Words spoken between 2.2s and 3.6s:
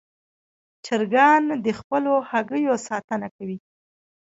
هګیو ساتنه کوي.